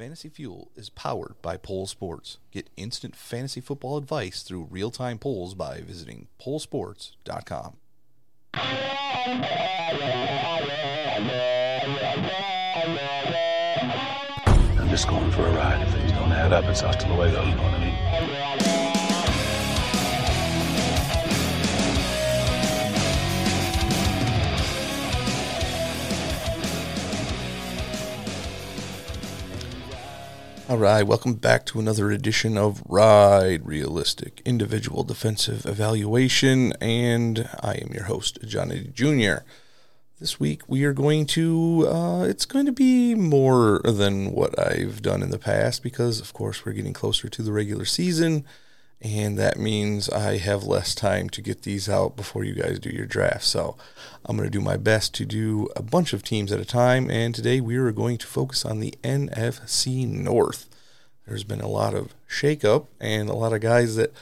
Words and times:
Fantasy 0.00 0.30
Fuel 0.30 0.70
is 0.76 0.88
powered 0.88 1.34
by 1.42 1.58
Pole 1.58 1.86
Sports. 1.86 2.38
Get 2.52 2.70
instant 2.78 3.14
fantasy 3.14 3.60
football 3.60 3.98
advice 3.98 4.42
through 4.42 4.68
real 4.70 4.90
time 4.90 5.18
polls 5.18 5.52
by 5.52 5.82
visiting 5.82 6.28
polesports.com. 6.40 7.76
I'm 8.54 9.42
just 14.88 15.06
going 15.06 15.30
for 15.32 15.46
a 15.46 15.52
ride. 15.52 15.82
If 15.82 15.92
things 15.92 16.12
don't 16.12 16.32
add 16.32 16.54
up, 16.54 16.64
it's 16.64 16.80
hasta 16.80 17.06
luego, 17.14 17.44
you 17.44 17.54
know 17.54 17.62
what 17.62 17.74
I 17.74 17.84
mean? 17.84 18.39
All 30.70 30.78
right, 30.78 31.02
welcome 31.02 31.34
back 31.34 31.66
to 31.66 31.80
another 31.80 32.12
edition 32.12 32.56
of 32.56 32.80
Ride 32.86 33.66
Realistic 33.66 34.40
Individual 34.44 35.02
Defensive 35.02 35.66
Evaluation, 35.66 36.74
and 36.80 37.48
I 37.60 37.72
am 37.82 37.92
your 37.92 38.04
host, 38.04 38.38
Johnny 38.46 38.88
Jr. 38.94 39.38
This 40.20 40.38
week 40.38 40.62
we 40.68 40.84
are 40.84 40.92
going 40.92 41.26
to, 41.26 41.88
uh, 41.88 42.22
it's 42.22 42.46
going 42.46 42.66
to 42.66 42.72
be 42.72 43.16
more 43.16 43.80
than 43.82 44.30
what 44.30 44.56
I've 44.60 45.02
done 45.02 45.24
in 45.24 45.30
the 45.30 45.40
past 45.40 45.82
because, 45.82 46.20
of 46.20 46.32
course, 46.32 46.64
we're 46.64 46.74
getting 46.74 46.92
closer 46.92 47.28
to 47.28 47.42
the 47.42 47.50
regular 47.50 47.84
season, 47.84 48.44
and 49.02 49.38
that 49.38 49.58
means 49.58 50.10
I 50.10 50.36
have 50.36 50.64
less 50.64 50.94
time 50.94 51.30
to 51.30 51.40
get 51.40 51.62
these 51.62 51.88
out 51.88 52.16
before 52.16 52.44
you 52.44 52.54
guys 52.54 52.78
do 52.78 52.90
your 52.90 53.06
draft. 53.06 53.44
So 53.44 53.76
I'm 54.26 54.36
going 54.36 54.46
to 54.46 54.58
do 54.58 54.62
my 54.62 54.76
best 54.76 55.14
to 55.14 55.24
do 55.24 55.68
a 55.74 55.82
bunch 55.82 56.12
of 56.12 56.22
teams 56.22 56.52
at 56.52 56.60
a 56.60 56.64
time, 56.64 57.10
and 57.10 57.34
today 57.34 57.60
we 57.60 57.76
are 57.76 57.92
going 57.92 58.18
to 58.18 58.26
focus 58.26 58.64
on 58.64 58.80
the 58.80 58.94
NFC 59.02 60.06
North. 60.06 60.68
There's 61.26 61.44
been 61.44 61.60
a 61.60 61.68
lot 61.68 61.94
of 61.94 62.14
shakeup 62.28 62.86
and 63.00 63.28
a 63.28 63.34
lot 63.34 63.52
of 63.52 63.60
guys 63.60 63.96
that 63.96 64.12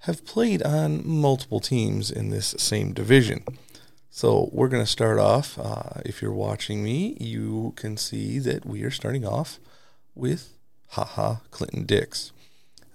have 0.00 0.24
played 0.24 0.62
on 0.62 1.06
multiple 1.06 1.60
teams 1.60 2.10
in 2.10 2.30
this 2.30 2.54
same 2.58 2.92
division. 2.92 3.44
So 4.10 4.48
we're 4.52 4.68
going 4.68 4.84
to 4.84 4.90
start 4.90 5.18
off. 5.18 5.58
Uh, 5.58 6.00
if 6.04 6.22
you're 6.22 6.32
watching 6.32 6.82
me, 6.82 7.16
you 7.20 7.72
can 7.76 7.96
see 7.96 8.38
that 8.40 8.64
we 8.66 8.82
are 8.82 8.90
starting 8.90 9.26
off 9.26 9.58
with 10.14 10.54
Ha 10.90 11.04
Ha 11.04 11.40
Clinton-Dix. 11.50 12.32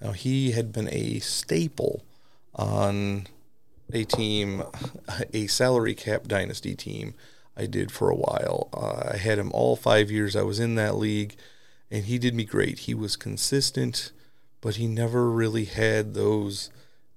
Now 0.02 0.12
he 0.12 0.52
had 0.52 0.72
been 0.72 0.90
a 0.92 1.20
staple 1.20 2.04
on 2.56 3.28
a 3.92 4.04
team, 4.04 4.64
a 5.34 5.48
salary 5.48 5.96
cap 5.96 6.28
dynasty 6.28 6.76
team. 6.76 7.14
I 7.56 7.66
did 7.66 7.92
for 7.92 8.10
a 8.10 8.16
while. 8.16 8.70
Uh, 8.72 9.14
I 9.14 9.18
had 9.18 9.40
him 9.40 9.52
all 9.52 9.76
five 9.76 10.12
years 10.12 10.36
I 10.36 10.44
was 10.44 10.60
in 10.60 10.76
that 10.76 10.96
league, 10.96 11.36
and 11.90 12.06
he 12.06 12.20
did 12.20 12.36
me 12.36 12.44
great. 12.44 12.80
He 12.80 12.94
was 12.94 13.16
consistent, 13.16 14.12
but 14.62 14.76
he 14.76 14.88
never 14.88 15.30
really 15.30 15.66
had 15.66 16.14
those 16.14 16.70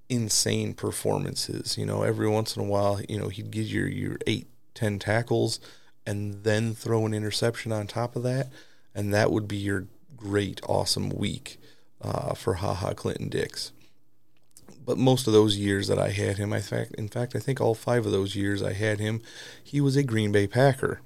insane 0.09 0.73
performances. 0.73 1.77
You 1.77 1.85
know, 1.85 2.03
every 2.03 2.29
once 2.29 2.57
in 2.57 2.63
a 2.63 2.67
while, 2.67 3.01
you 3.07 3.19
know, 3.19 3.29
he'd 3.29 3.51
get 3.51 3.67
your 3.67 3.87
your 3.87 4.17
eight, 4.27 4.47
ten 4.75 4.99
tackles, 4.99 5.61
and 6.07 6.43
then 6.43 6.75
throw 6.75 7.05
an 7.05 7.13
interception 7.13 7.71
on 7.71 7.87
top 7.87 8.17
of 8.17 8.23
that, 8.23 8.49
and 8.95 9.13
that 9.13 9.31
would 9.31 9.47
be 9.47 9.59
your 9.59 9.87
great, 10.17 10.61
awesome 10.67 11.11
week 11.11 11.59
uh, 12.03 12.35
for 12.35 12.55
Ha 12.55 12.75
Ha 12.75 12.93
Clinton-Dix. 12.95 13.73
But 14.85 14.99
most 14.99 15.27
of 15.27 15.33
those 15.33 15.57
years 15.57 15.89
that 15.89 15.99
I 15.99 16.11
had 16.11 16.39
him, 16.39 16.53
I 16.53 16.61
fact, 16.61 16.95
in 16.97 17.09
fact, 17.09 17.37
I 17.37 17.39
think 17.39 17.61
all 17.61 17.75
five 17.75 18.07
of 18.07 18.13
those 18.13 18.35
years 18.35 18.63
I 18.63 18.73
had 18.73 18.99
him, 18.99 19.21
he 19.63 19.81
was 19.81 19.97
a 19.97 20.03
Green 20.03 20.33
Bay 20.33 20.47
Packer. 20.47 21.01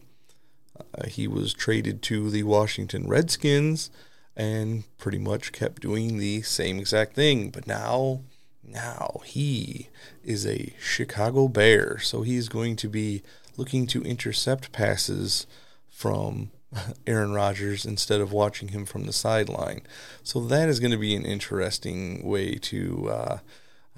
Uh, 0.97 1.07
he 1.07 1.29
was 1.29 1.53
traded 1.53 2.03
to 2.03 2.31
the 2.31 2.45
Washington 2.45 3.07
Redskins 3.09 3.91
and 4.37 4.85
pretty 4.99 5.19
much 5.19 5.53
kept 5.53 5.83
doing 5.83 6.19
the 6.19 6.43
same 6.43 6.79
exact 6.79 7.15
thing. 7.15 7.51
But 7.51 7.67
now, 7.67 8.23
now 8.63 9.21
he 9.25 9.89
is 10.25 10.47
a 10.47 10.73
Chicago 10.81 11.49
Bear, 11.49 11.99
so 11.99 12.23
he's 12.23 12.49
going 12.49 12.77
to 12.77 12.89
be 12.89 13.23
looking 13.57 13.87
to 13.89 14.03
intercept 14.03 14.73
passes 14.73 15.47
from 15.89 16.51
Aaron 17.07 17.33
Rodgers 17.33 17.85
instead 17.85 18.21
of 18.21 18.33
watching 18.33 18.69
him 18.69 18.85
from 18.85 19.05
the 19.05 19.13
sideline. 19.13 19.83
So 20.23 20.41
that 20.41 20.69
is 20.69 20.81
going 20.81 20.91
to 20.91 20.99
be 20.99 21.15
an 21.15 21.25
interesting 21.25 22.27
way 22.27 22.55
to 22.55 23.09
uh, 23.11 23.39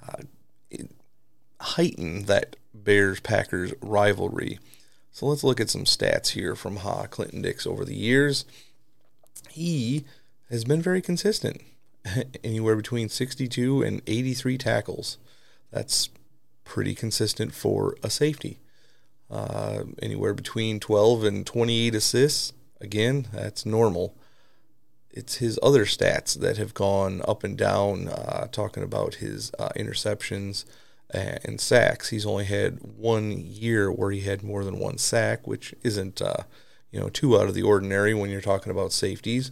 uh, 0.09 0.22
heighten 1.60 2.25
that 2.25 2.56
Bears 2.75 3.20
Packers 3.20 3.72
rivalry. 3.81 4.59
So 5.10 5.26
let's 5.26 5.44
look 5.44 5.60
at 5.60 5.70
some 5.70 5.84
stats 5.84 6.31
here 6.31 6.54
from 6.54 6.76
Ha 6.76 7.06
Clinton 7.06 7.42
Dix 7.42 7.66
over 7.66 7.84
the 7.84 7.94
years. 7.94 8.44
He 9.50 10.04
has 10.50 10.64
been 10.64 10.82
very 10.82 11.00
consistent, 11.00 11.62
anywhere 12.44 12.76
between 12.76 13.08
62 13.08 13.82
and 13.82 14.03
83 14.06 14.58
tackles. 14.58 15.19
That's 15.70 16.10
pretty 16.64 16.94
consistent 16.94 17.54
for 17.54 17.97
a 18.03 18.10
safety. 18.10 18.58
Uh, 19.31 19.84
anywhere 20.00 20.34
between 20.34 20.78
12 20.78 21.25
and 21.25 21.47
28 21.47 21.94
assists. 21.94 22.53
Again, 22.81 23.28
that's 23.32 23.66
normal. 23.66 24.16
It's 25.10 25.37
his 25.37 25.59
other 25.62 25.84
stats 25.87 26.38
that 26.38 26.59
have 26.59 26.75
gone 26.75 27.22
up 27.26 27.42
and 27.42 27.56
down, 27.56 28.09
uh, 28.09 28.48
talking 28.53 28.82
about 28.82 29.14
his 29.16 29.50
uh, 29.59 29.70
interceptions 29.76 30.64
and 31.10 31.60
sacks. 31.60 32.10
He's 32.10 32.26
only 32.26 32.44
had 32.44 32.81
one 32.82 33.38
year 33.38 33.91
where 33.91 34.10
he 34.10 34.20
had 34.20 34.42
more 34.42 34.64
than 34.64 34.78
one 34.78 34.98
sack, 34.98 35.47
which 35.47 35.75
isn't, 35.82 36.20
uh, 36.20 36.42
you 36.91 37.00
know, 37.00 37.09
too 37.09 37.38
out 37.38 37.48
of 37.48 37.54
the 37.54 37.62
ordinary 37.62 38.12
when 38.12 38.31
you're 38.31 38.41
talking 38.41 38.70
about 38.72 38.93
safeties. 38.93 39.50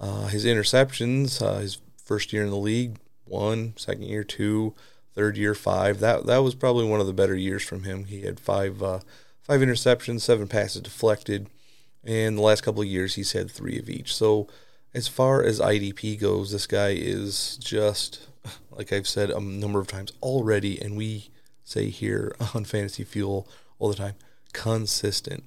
Uh, 0.00 0.26
his 0.26 0.44
interceptions, 0.44 1.40
uh, 1.40 1.58
his 1.58 1.78
first 1.96 2.32
year 2.32 2.42
in 2.42 2.50
the 2.50 2.56
league, 2.56 2.96
one, 3.24 3.74
second 3.76 4.04
year, 4.04 4.24
two, 4.24 4.74
third 5.14 5.36
year, 5.36 5.54
five. 5.54 6.00
That 6.00 6.26
that 6.26 6.38
was 6.38 6.54
probably 6.54 6.86
one 6.86 7.00
of 7.00 7.06
the 7.06 7.12
better 7.12 7.36
years 7.36 7.62
from 7.62 7.84
him. 7.84 8.06
He 8.06 8.22
had 8.22 8.40
five 8.40 8.82
uh, 8.82 9.00
five 9.42 9.60
interceptions, 9.60 10.22
seven 10.22 10.48
passes 10.48 10.82
deflected, 10.82 11.48
and 12.04 12.36
the 12.36 12.42
last 12.42 12.62
couple 12.62 12.82
of 12.82 12.88
years 12.88 13.14
he's 13.14 13.32
had 13.32 13.50
three 13.50 13.78
of 13.78 13.88
each. 13.88 14.14
So 14.14 14.48
as 14.94 15.08
far 15.08 15.42
as 15.42 15.60
IDP 15.60 16.18
goes, 16.20 16.52
this 16.52 16.66
guy 16.66 16.90
is 16.90 17.56
just 17.58 18.28
like 18.70 18.92
I've 18.92 19.08
said 19.08 19.30
a 19.30 19.40
number 19.40 19.78
of 19.80 19.86
times 19.86 20.12
already, 20.22 20.80
and 20.80 20.96
we 20.96 21.30
say 21.64 21.88
here 21.90 22.34
on 22.54 22.64
Fantasy 22.64 23.04
Fuel 23.04 23.48
all 23.78 23.88
the 23.88 23.94
time, 23.94 24.14
consistent. 24.52 25.44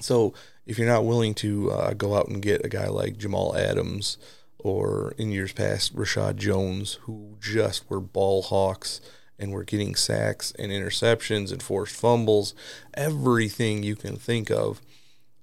So 0.00 0.34
if 0.66 0.78
you're 0.78 0.88
not 0.88 1.04
willing 1.04 1.34
to 1.34 1.70
uh, 1.70 1.94
go 1.94 2.14
out 2.16 2.28
and 2.28 2.42
get 2.42 2.64
a 2.64 2.68
guy 2.68 2.88
like 2.88 3.18
Jamal 3.18 3.56
Adams 3.56 4.18
or 4.58 5.14
in 5.18 5.30
years 5.30 5.52
past 5.52 5.94
Reshad 5.94 6.36
Jones, 6.36 6.94
who 7.02 7.36
just 7.40 7.88
were 7.90 8.00
ball 8.00 8.42
hawks 8.42 9.00
and 9.38 9.52
were 9.52 9.64
getting 9.64 9.94
sacks 9.94 10.52
and 10.58 10.72
interceptions 10.72 11.52
and 11.52 11.62
forced 11.62 11.94
fumbles, 11.94 12.54
everything 12.94 13.82
you 13.82 13.94
can 13.94 14.16
think 14.16 14.50
of, 14.50 14.80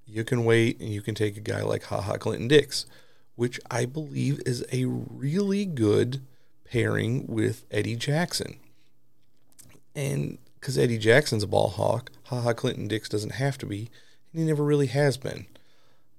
you 0.05 0.23
can 0.23 0.45
wait 0.45 0.79
and 0.79 0.89
you 0.89 1.01
can 1.01 1.15
take 1.15 1.37
a 1.37 1.41
guy 1.41 1.61
like 1.61 1.83
Ha 1.83 2.01
Ha 2.01 2.17
Clinton-Dix, 2.17 2.85
which 3.35 3.59
I 3.69 3.85
believe 3.85 4.41
is 4.45 4.65
a 4.71 4.85
really 4.85 5.65
good 5.65 6.21
pairing 6.69 7.27
with 7.27 7.65
Eddie 7.71 7.95
Jackson. 7.95 8.57
And 9.95 10.37
because 10.59 10.77
Eddie 10.77 10.97
Jackson's 10.97 11.43
a 11.43 11.47
ball 11.47 11.69
hawk, 11.69 12.11
Ha 12.25 12.41
Ha 12.41 12.53
Clinton-Dix 12.53 13.09
doesn't 13.09 13.33
have 13.33 13.57
to 13.59 13.65
be, 13.65 13.89
and 14.31 14.41
he 14.41 14.47
never 14.47 14.63
really 14.63 14.87
has 14.87 15.17
been. 15.17 15.45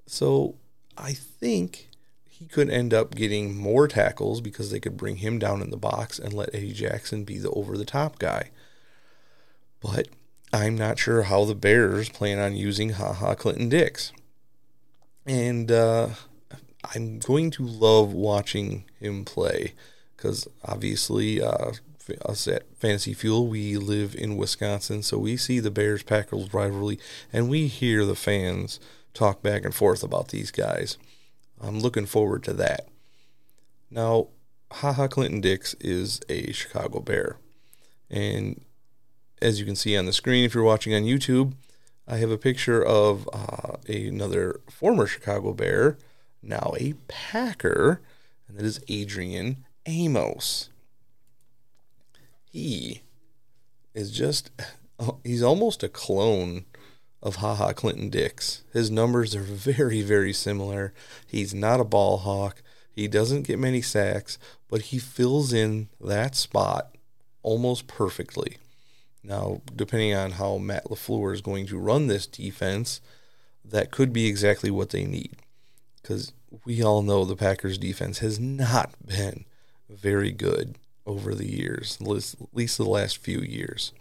So 0.07 0.57
I 0.97 1.13
think 1.13 1.89
he 2.29 2.47
could 2.47 2.69
end 2.69 2.93
up 2.93 3.15
getting 3.15 3.57
more 3.57 3.87
tackles 3.87 4.41
because 4.41 4.71
they 4.71 4.81
could 4.81 4.97
bring 4.97 5.17
him 5.17 5.39
down 5.39 5.63
in 5.63 5.71
the 5.71 5.77
box 5.77 6.19
and 6.19 6.33
let 6.33 6.55
Eddie 6.55 6.73
Jackson 6.73 7.25
be 7.25 7.39
the 7.39 7.51
over 7.51 7.79
the 7.79 7.85
top 7.85 8.19
guy. 8.19 8.51
But 9.81 10.09
I'm 10.53 10.77
not 10.77 10.99
sure 10.99 11.23
how 11.23 11.45
the 11.45 11.55
Bears 11.55 12.11
plan 12.11 12.39
on 12.39 12.55
using 12.55 12.91
Ha 12.91 13.15
Ha 13.15 13.35
Clinton-Dix. 13.35 14.13
And 15.25 15.73
uh, 15.73 16.11
I'm 16.95 17.21
going 17.21 17.51
to 17.53 17.65
love 17.65 18.13
watching 18.13 18.85
him 19.01 19.25
play 19.25 19.73
because 20.17 20.47
obviously, 20.65 21.41
uh, 21.41 21.73
us 22.25 22.47
at 22.49 22.77
Fantasy 22.77 23.15
Fuel, 23.15 23.47
we 23.47 23.77
live 23.77 24.15
in 24.15 24.37
Wisconsin, 24.37 25.03
so 25.03 25.19
we 25.19 25.37
see 25.37 25.61
the 25.61 25.71
Bears 25.71 26.03
Packers 26.03 26.53
rivalry 26.53 26.99
and 27.33 27.49
we 27.49 27.69
hear 27.69 28.05
the 28.05 28.17
fans 28.17 28.81
talk 29.15 29.43
back 29.43 29.65
and 29.65 29.75
forth 29.75 30.03
about 30.03 30.29
these 30.29 30.51
guys. 30.51 30.99
I'm 31.61 31.79
looking 31.79 32.07
forward 32.07 32.43
to 32.45 32.53
that. 32.55 32.89
Now, 33.91 34.29
Ha 34.73 34.93
Ha 34.93 35.09
Clinton-Dix 35.09 35.75
is 35.81 36.21
a 36.29 36.53
Chicago 36.53 37.01
Bear. 37.01 37.37
And 38.11 38.63
as 39.43 39.59
you 39.59 39.67
can 39.67 39.77
see 39.77 39.97
on 39.97 40.07
the 40.07 40.13
screen, 40.13 40.45
if 40.45 40.55
you're 40.55 40.63
watching 40.63 40.95
on 40.95 41.03
YouTube, 41.03 41.55
I 42.07 42.19
have 42.19 42.31
a 42.31 42.39
picture 42.39 42.83
of 42.83 43.29
uh, 43.33 43.77
another 43.89 44.61
former 44.71 45.07
Chicago 45.07 45.53
Bear, 45.53 45.99
now 46.43 46.75
a 46.79 46.95
Packer, 47.09 48.01
and 48.49 48.57
that 48.57 48.65
is 48.65 48.81
Adrian 48.89 49.65
Amos. 49.85 50.71
He 52.45 53.03
is 53.95 54.11
just, 54.11 54.51
he's 55.25 55.43
almost 55.43 55.83
a 55.83 55.89
clone 55.89 56.65
of 57.23 57.37
Ha 57.37 57.55
Ha 57.57 57.73
Clinton-Dix. 57.73 58.63
His 58.73 58.91
numbers 58.91 59.35
are 59.35 59.43
very, 59.43 60.03
very 60.03 60.33
similar. 60.33 60.93
He's 61.27 61.55
not 61.55 61.81
a 61.81 61.85
ball 61.85 62.19
hawk. 62.19 62.63
He 62.91 63.09
doesn't 63.09 63.47
get 63.47 63.59
many 63.59 63.81
sacks, 63.81 64.39
but 64.69 64.83
he 64.83 64.99
fills 64.99 65.53
in 65.53 65.89
that 66.01 66.35
spot 66.35 66.97
almost 67.43 67.87
perfectly. 67.87 68.59
Now, 69.25 69.63
depending 69.75 70.15
on 70.15 70.33
how 70.33 70.59
Matt 70.59 70.87
LaFleur 70.87 71.33
is 71.33 71.41
going 71.41 71.67
to 71.67 71.79
run 71.79 72.07
this 72.07 72.27
defense, 72.27 73.01
that 73.65 73.91
could 73.91 74.13
be 74.13 74.27
exactly 74.27 74.71
what 74.71 74.91
they 74.91 75.05
need. 75.05 75.37
Because 76.01 76.33
we 76.65 76.83
all 76.83 77.03
know 77.03 77.25
the 77.25 77.37
Packers 77.37 77.79
defense 77.79 78.19
has 78.19 78.41
not 78.41 78.95
been 79.07 79.45
very 79.89 80.33
good 80.33 80.77
over 81.07 81.35
the 81.35 81.49
years, 81.49 81.99
at 82.01 82.07
least 82.07 82.79
the 82.79 82.85
last 82.85 83.19
few 83.19 83.41
years. 83.41 83.93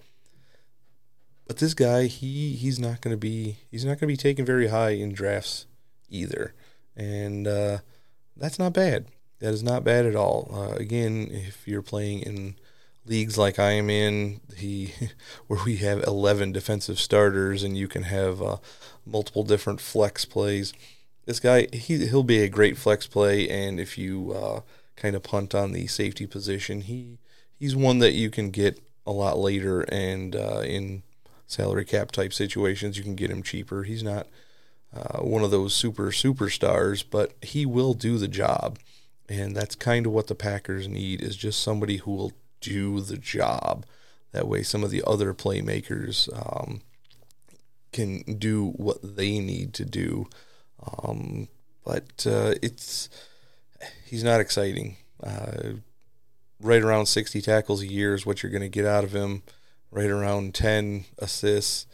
But 1.48 1.58
this 1.58 1.74
guy, 1.74 2.06
he 2.06 2.54
he's 2.56 2.80
not 2.80 3.02
going 3.02 3.14
to 3.14 3.18
be 3.18 3.58
he's 3.70 3.84
not 3.84 4.00
going 4.00 4.08
to 4.08 4.08
be 4.08 4.18
taken 4.18 4.46
very 4.46 4.68
high 4.68 4.92
in 4.92 5.12
drafts 5.14 5.66
either, 6.10 6.54
and 6.96 7.46
uh, 7.48 7.80
that's 8.38 8.58
not 8.58 8.74
bad. 8.74 9.08
That 9.40 9.54
is 9.54 9.64
not 9.64 9.84
bad 9.84 10.06
at 10.06 10.16
all. 10.16 10.50
Uh, 10.54 10.76
again, 10.76 11.28
if 11.30 11.68
you're 11.68 11.82
playing 11.82 12.22
in 12.22 12.56
leagues 13.06 13.38
like 13.38 13.60
I 13.60 13.72
am 13.72 13.90
in, 13.90 14.42
he 14.56 14.94
where 15.48 15.64
we 15.64 15.78
have 15.78 16.04
11 16.04 16.52
defensive 16.52 17.00
starters 17.00 17.64
and 17.64 17.78
you 17.78 17.88
can 17.88 18.04
have 18.04 18.42
uh, 18.42 18.58
multiple 19.06 19.44
different 19.44 19.82
flex 19.82 20.26
plays. 20.26 20.74
This 21.26 21.40
guy, 21.40 21.68
he 21.72 22.08
he'll 22.08 22.24
be 22.24 22.42
a 22.42 22.50
great 22.50 22.78
flex 22.78 23.06
play, 23.06 23.48
and 23.48 23.80
if 23.80 23.98
you 23.98 24.34
uh, 24.34 24.62
kind 24.96 25.16
of 25.16 25.24
punt 25.24 25.54
on 25.54 25.72
the 25.72 25.88
safety 25.88 26.26
position, 26.26 26.82
he 26.82 27.20
he's 27.60 27.76
one 27.76 28.00
that 28.00 28.14
you 28.14 28.30
can 28.30 28.50
get 28.50 28.82
a 29.06 29.12
lot 29.12 29.38
later 29.38 29.82
and 29.82 30.36
uh, 30.36 30.62
in 30.66 31.04
salary 31.52 31.86
cap 31.86 32.12
type 32.12 32.34
situations, 32.34 32.98
you 32.98 33.04
can 33.04 33.16
get 33.16 33.30
him 33.30 33.44
cheaper. 33.44 33.84
He's 33.84 34.04
not 34.04 34.28
uh, 34.96 35.20
one 35.20 35.44
of 35.44 35.52
those 35.52 35.74
super 35.74 36.08
superstars, 36.08 37.04
but 37.08 37.34
he 37.42 37.66
will 37.66 37.94
do 37.94 38.18
the 38.18 38.28
job. 38.28 38.80
And 39.30 39.56
that's 39.56 39.76
kind 39.76 40.06
of 40.06 40.12
what 40.12 40.28
the 40.28 40.36
Packers 40.36 40.88
need 40.88 41.22
is 41.22 41.36
just 41.36 41.62
somebody 41.62 41.98
who 41.98 42.12
will 42.12 42.34
do 42.62 43.02
the 43.02 43.18
job. 43.18 43.86
That 44.32 44.48
way, 44.48 44.64
some 44.64 44.84
of 44.84 44.92
the 44.92 45.04
other 45.06 45.34
playmakers 45.34 46.30
um, 46.34 46.82
can 47.92 48.22
do 48.38 48.70
what 48.78 49.00
they 49.18 49.40
need 49.40 49.74
to 49.74 49.86
do. 49.86 50.28
Um, 51.04 51.50
but 51.84 52.26
uh, 52.26 52.56
it's 52.62 53.10
he's 54.06 54.24
not 54.24 54.40
exciting. 54.40 54.98
Uh, 55.22 55.74
right 56.62 56.82
around 56.82 57.08
60 57.08 57.42
tackles 57.42 57.82
a 57.82 57.88
year 57.88 58.14
is 58.14 58.26
what 58.26 58.42
you're 58.42 58.52
going 58.52 58.62
to 58.62 58.70
get 58.70 58.86
out 58.86 59.04
of 59.04 59.14
him 59.14 59.44
right 59.92 60.10
around 60.10 60.56
10 60.56 61.06
assists. 61.20 61.86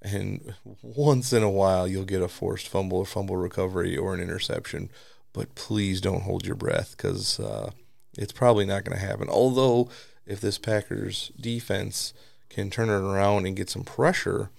And 0.00 0.54
once 0.82 1.32
in 1.32 1.42
a 1.42 1.50
while, 1.50 1.86
you'll 1.86 2.04
get 2.04 2.22
a 2.22 2.28
forced 2.28 2.68
fumble 2.68 2.98
or 2.98 3.06
fumble 3.06 3.36
recovery 3.36 3.96
or 3.96 4.14
an 4.14 4.20
interception. 4.20 4.90
But 5.32 5.54
please 5.54 6.00
don't 6.00 6.22
hold 6.22 6.44
your 6.44 6.56
breath 6.56 6.94
because 6.96 7.38
uh, 7.38 7.70
it's 8.18 8.32
probably 8.32 8.66
not 8.66 8.84
going 8.84 8.98
to 8.98 9.04
happen. 9.04 9.28
Although, 9.28 9.88
if 10.26 10.40
this 10.40 10.58
Packers 10.58 11.32
defense 11.40 12.12
can 12.48 12.70
turn 12.70 12.88
it 12.88 12.92
around 12.92 13.46
and 13.46 13.56
get 13.56 13.70
some 13.70 13.84
pressure, 13.84 14.50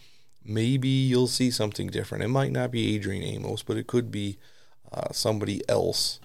maybe 0.44 0.88
you'll 0.88 1.28
see 1.28 1.52
something 1.52 1.88
different. 1.88 2.24
It 2.24 2.30
might 2.30 2.52
not 2.52 2.72
be 2.72 2.96
Adrian 2.96 3.24
Amos, 3.24 3.64
but 3.64 3.78
it 3.78 3.88
could 3.88 4.12
be 4.12 4.38
uh, 4.92 5.12
somebody 5.12 5.62
else 5.70 6.20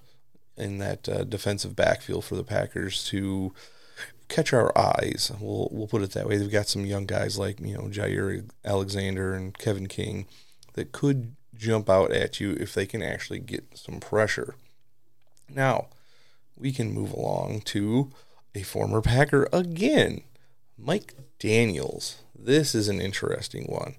in 0.57 0.79
that 0.79 1.09
uh, 1.09 1.25
defensive 1.25 1.77
backfield 1.77 2.25
for 2.25 2.35
the 2.35 2.45
Packers 2.45 3.05
to 3.09 3.53
catch 4.29 4.53
our 4.53 4.77
eyes. 4.77 5.33
We'll 5.41 5.69
we'll 5.71 5.87
put 5.87 6.03
it 6.03 6.13
that 6.13 6.29
way. 6.29 6.37
They've 6.37 6.51
got 6.51 6.69
some 6.69 6.85
young 6.85 7.07
guys 7.07 7.39
like 7.39 7.61
you 7.61 7.75
know 7.75 7.85
Jaire 7.85 8.49
Alexander 8.65 9.35
and 9.35 9.57
Kevin 9.57 9.87
King 9.87 10.27
that 10.75 10.93
could 10.93 11.35
jump 11.55 11.91
out 11.91 12.13
at 12.13 12.41
you 12.41 12.53
if 12.53 12.75
they 12.75 12.87
can 12.87 13.03
actually 13.03 13.41
get 13.41 13.77
some 13.77 14.01
pressure. 14.01 14.55
Now 15.49 15.89
we 16.57 16.73
can 16.73 16.93
move 16.93 17.13
along 17.13 17.63
to 17.63 18.11
a 18.55 18.63
former 18.63 19.01
Packer 19.01 19.49
again, 19.53 20.23
Mike 20.77 21.15
Daniels. 21.39 22.23
This 22.39 22.75
is 22.75 22.89
an 22.89 23.01
interesting 23.01 23.65
one. 23.65 23.97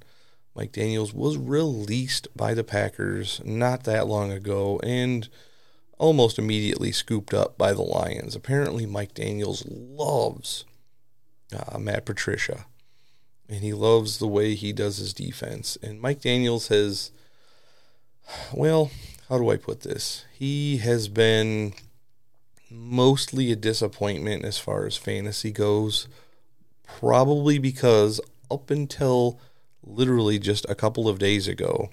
Mike 0.56 0.72
Daniels 0.72 1.14
was 1.14 1.38
released 1.38 2.28
by 2.36 2.54
the 2.54 2.64
Packers 2.64 3.42
not 3.46 3.84
that 3.84 4.08
long 4.08 4.32
ago 4.32 4.80
and 4.84 5.30
almost 5.98 6.40
immediately 6.40 6.92
scooped 6.92 7.34
up 7.34 7.58
by 7.58 7.74
the 7.74 7.82
Lions. 7.82 8.36
Apparently, 8.36 8.86
Mike 8.86 9.14
Daniels 9.14 9.66
loves 9.68 10.66
uh, 11.56 11.78
Matt 11.78 12.06
Patricia, 12.06 12.66
and 13.48 13.62
he 13.62 13.74
loves 13.74 14.18
the 14.18 14.28
way 14.28 14.56
he 14.56 14.74
does 14.74 14.98
his 14.98 15.14
defense. 15.14 15.78
And 15.84 16.02
Mike 16.02 16.22
Daniels 16.22 16.70
has, 16.70 17.12
well, 18.54 18.92
how 19.30 19.38
do 19.38 19.50
I 19.50 19.58
put 19.58 19.82
this? 19.82 20.26
He 20.34 20.78
has 20.78 21.08
been 21.08 21.74
mostly 22.70 23.52
a 23.52 23.56
disappointment 23.56 24.46
as 24.46 24.58
far 24.58 24.86
as 24.86 24.98
fantasy 24.98 25.52
goes, 25.52 26.08
probably 26.84 27.58
because 27.58 28.22
up 28.52 28.70
until 28.70 29.40
literally 29.84 30.40
just 30.40 30.66
a 30.70 30.76
couple 30.76 31.08
of 31.08 31.20
days 31.20 31.48
ago, 31.48 31.90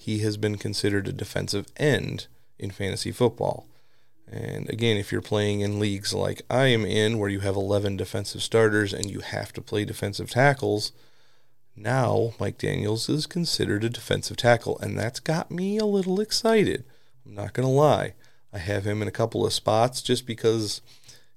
he 0.00 0.18
has 0.20 0.36
been 0.36 0.56
considered 0.56 1.08
a 1.08 1.12
defensive 1.12 1.66
end 1.76 2.26
in 2.58 2.70
fantasy 2.70 3.12
football. 3.12 3.66
And 4.30 4.68
again, 4.70 4.96
if 4.96 5.12
you're 5.12 5.20
playing 5.20 5.60
in 5.60 5.78
leagues 5.78 6.14
like 6.14 6.42
I 6.48 6.66
am 6.66 6.84
in, 6.84 7.18
where 7.18 7.28
you 7.28 7.40
have 7.40 7.56
11 7.56 7.96
defensive 7.96 8.42
starters 8.42 8.92
and 8.92 9.10
you 9.10 9.20
have 9.20 9.52
to 9.52 9.60
play 9.60 9.84
defensive 9.84 10.30
tackles, 10.30 10.92
now 11.76 12.32
Mike 12.40 12.58
Daniels 12.58 13.08
is 13.08 13.26
considered 13.26 13.84
a 13.84 13.90
defensive 13.90 14.36
tackle. 14.36 14.78
And 14.78 14.98
that's 14.98 15.20
got 15.20 15.50
me 15.50 15.78
a 15.78 15.84
little 15.84 16.20
excited. 16.20 16.84
I'm 17.26 17.34
not 17.34 17.52
going 17.52 17.66
to 17.66 17.72
lie. 17.72 18.14
I 18.54 18.58
have 18.58 18.86
him 18.86 19.02
in 19.02 19.08
a 19.08 19.12
couple 19.12 19.44
of 19.44 19.52
spots 19.52 20.00
just 20.00 20.26
because 20.26 20.80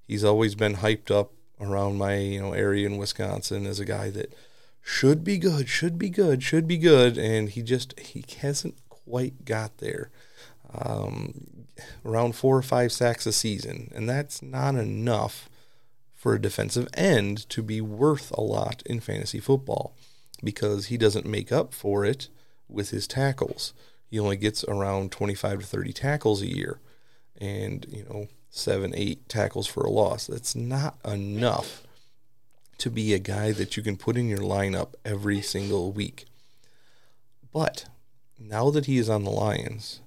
he's 0.07 0.23
always 0.23 0.53
been 0.53 0.75
hyped 0.75 1.09
up 1.09 1.33
around 1.59 1.97
my 1.97 2.17
you 2.17 2.41
know 2.41 2.53
area 2.53 2.85
in 2.85 2.97
Wisconsin 2.97 3.65
as 3.65 3.79
a 3.79 3.85
guy 3.85 4.11
that 4.11 4.35
should 4.83 5.23
be 5.23 5.39
good, 5.39 5.67
should 5.67 5.97
be 5.97 6.09
good, 6.09 6.43
should 6.43 6.67
be 6.67 6.77
good, 6.77 7.17
and 7.17 7.49
he 7.49 7.63
just 7.63 7.99
he 7.99 8.23
hasn't 8.39 8.75
quite 8.89 9.45
got 9.45 9.79
there. 9.79 10.11
Um, 10.73 11.65
around 12.05 12.35
four 12.35 12.55
or 12.55 12.61
five 12.61 12.91
sacks 12.91 13.25
a 13.25 13.31
season, 13.31 13.91
and 13.95 14.07
that's 14.07 14.43
not 14.43 14.75
enough 14.75 15.49
for 16.13 16.35
a 16.35 16.41
defensive 16.41 16.87
end 16.93 17.49
to 17.49 17.63
be 17.63 17.81
worth 17.81 18.31
a 18.31 18.41
lot 18.41 18.83
in 18.85 18.99
fantasy 18.99 19.39
football 19.39 19.95
because 20.43 20.87
he 20.87 20.97
doesn't 20.97 21.25
make 21.25 21.51
up 21.51 21.73
for 21.73 22.05
it 22.05 22.27
with 22.67 22.91
his 22.91 23.07
tackles. 23.07 23.73
He 24.09 24.19
only 24.19 24.37
gets 24.37 24.63
around 24.65 25.11
25 25.11 25.61
to 25.61 25.65
30 25.65 25.93
tackles 25.93 26.41
a 26.41 26.47
year 26.47 26.79
and, 27.39 27.85
you 27.89 28.03
know, 28.09 28.27
seven, 28.49 28.93
eight 28.95 29.27
tackles 29.29 29.67
for 29.67 29.83
a 29.83 29.89
loss. 29.89 30.27
That's 30.27 30.55
not 30.55 30.97
enough 31.05 31.83
to 32.79 32.89
be 32.89 33.13
a 33.13 33.19
guy 33.19 33.51
that 33.51 33.75
you 33.75 33.83
can 33.83 33.97
put 33.97 34.17
in 34.17 34.29
your 34.29 34.39
lineup 34.39 34.93
every 35.03 35.41
single 35.41 35.91
week. 35.91 36.25
But 37.51 37.85
now 38.39 38.69
that 38.69 38.85
he 38.85 38.97
is 38.97 39.09
on 39.09 39.23
the 39.23 39.31
Lions, 39.31 40.01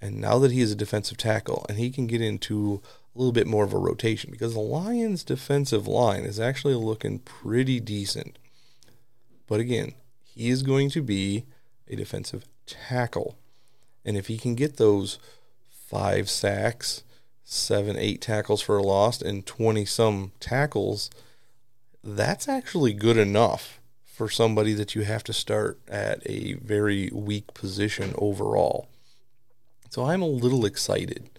and 0.00 0.20
now 0.20 0.38
that 0.38 0.52
he 0.52 0.60
is 0.60 0.72
a 0.72 0.76
defensive 0.76 1.18
tackle 1.18 1.66
and 1.68 1.76
he 1.76 1.90
can 1.90 2.06
get 2.06 2.20
into 2.20 2.80
a 3.14 3.18
little 3.18 3.32
bit 3.32 3.46
more 3.46 3.64
of 3.64 3.72
a 3.72 3.78
rotation 3.78 4.30
because 4.30 4.54
the 4.54 4.60
Lions' 4.60 5.24
defensive 5.24 5.86
line 5.88 6.22
is 6.22 6.38
actually 6.38 6.74
looking 6.74 7.18
pretty 7.18 7.80
decent. 7.80 8.38
But 9.46 9.60
again, 9.60 9.94
he 10.24 10.50
is 10.50 10.62
going 10.62 10.90
to 10.90 11.02
be 11.02 11.46
a 11.88 11.96
defensive 11.96 12.44
tackle. 12.66 13.36
And 14.04 14.16
if 14.16 14.28
he 14.28 14.38
can 14.38 14.54
get 14.54 14.76
those 14.76 15.18
five 15.88 16.28
sacks, 16.28 17.02
seven, 17.44 17.96
eight 17.96 18.20
tackles 18.20 18.60
for 18.60 18.76
a 18.76 18.82
loss, 18.82 19.22
and 19.22 19.46
20 19.46 19.86
some 19.86 20.32
tackles, 20.38 21.08
that's 22.04 22.46
actually 22.46 22.92
good 22.92 23.16
enough 23.16 23.80
for 24.04 24.28
somebody 24.28 24.74
that 24.74 24.94
you 24.94 25.02
have 25.02 25.24
to 25.24 25.32
start 25.32 25.78
at 25.88 26.20
a 26.26 26.54
very 26.54 27.08
weak 27.12 27.54
position 27.54 28.14
overall. 28.18 28.88
So 29.88 30.04
I'm 30.04 30.20
a 30.20 30.26
little 30.26 30.66
excited 30.66 31.30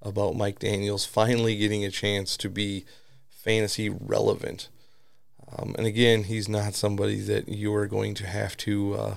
about 0.00 0.36
Mike 0.36 0.60
Daniels 0.60 1.04
finally 1.04 1.56
getting 1.56 1.84
a 1.84 1.90
chance 1.90 2.36
to 2.36 2.48
be 2.48 2.84
fantasy 3.28 3.88
relevant. 3.88 4.68
Um, 5.56 5.74
and 5.76 5.86
again, 5.86 6.24
he's 6.24 6.48
not 6.48 6.74
somebody 6.74 7.20
that 7.22 7.48
you 7.48 7.74
are 7.74 7.88
going 7.88 8.14
to 8.14 8.26
have 8.26 8.56
to 8.58 8.94
uh, 8.94 9.14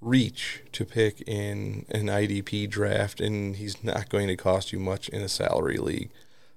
reach 0.00 0.62
to 0.72 0.84
pick 0.84 1.22
in 1.22 1.86
an 1.90 2.06
IDP 2.06 2.68
draft, 2.68 3.20
and 3.20 3.56
he's 3.56 3.82
not 3.82 4.08
going 4.08 4.28
to 4.28 4.36
cost 4.36 4.72
you 4.72 4.78
much 4.78 5.08
in 5.08 5.22
a 5.22 5.28
salary 5.28 5.78
league. 5.78 6.10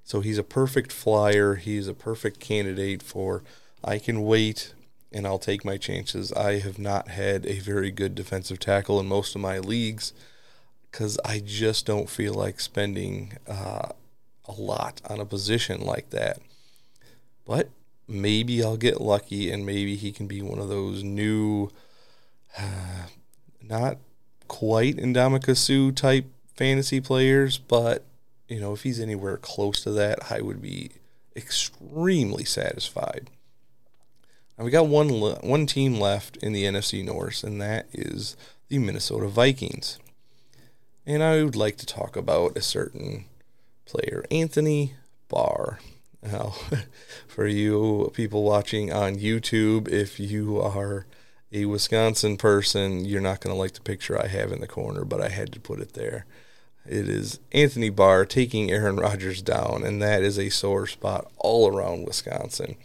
So 0.03 0.21
he's 0.21 0.37
a 0.37 0.43
perfect 0.43 0.91
flyer. 0.91 1.55
He's 1.55 1.87
a 1.87 1.93
perfect 1.93 2.39
candidate 2.39 3.03
for 3.03 3.43
I 3.83 3.99
can 3.99 4.23
wait 4.23 4.73
and 5.11 5.25
I'll 5.25 5.39
take 5.39 5.65
my 5.65 5.77
chances. 5.77 6.31
I 6.33 6.59
have 6.59 6.77
not 6.77 7.09
had 7.09 7.45
a 7.45 7.59
very 7.59 7.91
good 7.91 8.15
defensive 8.15 8.59
tackle 8.59 8.99
in 8.99 9.07
most 9.07 9.35
of 9.35 9.41
my 9.41 9.59
leagues 9.59 10.13
because 10.91 11.19
I 11.23 11.39
just 11.39 11.85
don't 11.85 12.09
feel 12.09 12.33
like 12.33 12.59
spending 12.59 13.33
uh, 13.47 13.89
a 14.45 14.51
lot 14.51 15.01
on 15.07 15.19
a 15.19 15.25
position 15.25 15.81
like 15.81 16.09
that. 16.09 16.39
But 17.45 17.69
maybe 18.07 18.63
I'll 18.63 18.77
get 18.77 19.01
lucky 19.01 19.51
and 19.51 19.65
maybe 19.65 19.95
he 19.95 20.11
can 20.11 20.27
be 20.27 20.41
one 20.41 20.59
of 20.59 20.69
those 20.69 21.03
new 21.03 21.69
uh, 22.57 23.05
not 23.61 23.97
quite 24.47 24.97
Ndamukong 24.97 25.55
Suh 25.55 25.91
type 25.91 26.25
fantasy 26.55 26.99
players, 26.99 27.57
but 27.57 28.03
you 28.47 28.59
know, 28.59 28.73
if 28.73 28.83
he's 28.83 28.99
anywhere 28.99 29.37
close 29.37 29.81
to 29.83 29.91
that, 29.91 30.31
I 30.31 30.41
would 30.41 30.61
be 30.61 30.91
extremely 31.35 32.43
satisfied. 32.43 33.29
Now 34.57 34.65
we 34.65 34.71
got 34.71 34.87
one 34.87 35.09
one 35.09 35.65
team 35.65 35.99
left 35.99 36.37
in 36.37 36.51
the 36.51 36.65
NFC 36.65 37.03
North, 37.03 37.43
and 37.43 37.61
that 37.61 37.87
is 37.93 38.35
the 38.67 38.79
Minnesota 38.79 39.27
Vikings. 39.27 39.99
And 41.05 41.23
I 41.23 41.43
would 41.43 41.55
like 41.55 41.77
to 41.77 41.85
talk 41.85 42.15
about 42.15 42.57
a 42.57 42.61
certain 42.61 43.25
player, 43.85 44.25
Anthony 44.29 44.93
Barr. 45.27 45.79
Now, 46.21 46.53
for 47.27 47.47
you 47.47 48.11
people 48.13 48.43
watching 48.43 48.91
on 48.91 49.15
YouTube, 49.15 49.87
if 49.87 50.19
you 50.19 50.59
are 50.59 51.05
a 51.51 51.65
Wisconsin 51.65 52.37
person, 52.37 53.05
you're 53.05 53.21
not 53.21 53.41
going 53.41 53.53
to 53.53 53.59
like 53.59 53.73
the 53.73 53.81
picture 53.81 54.21
I 54.21 54.27
have 54.27 54.51
in 54.51 54.61
the 54.61 54.67
corner, 54.67 55.03
but 55.03 55.21
I 55.21 55.29
had 55.29 55.51
to 55.53 55.59
put 55.59 55.79
it 55.79 55.93
there. 55.93 56.25
It 56.85 57.09
is 57.09 57.39
Anthony 57.51 57.89
Barr 57.89 58.25
taking 58.25 58.71
Aaron 58.71 58.97
Rodgers 58.97 59.41
down, 59.41 59.83
and 59.83 60.01
that 60.01 60.23
is 60.23 60.37
a 60.37 60.49
sore 60.49 60.87
spot 60.87 61.31
all 61.37 61.67
around 61.67 62.05
Wisconsin. 62.05 62.75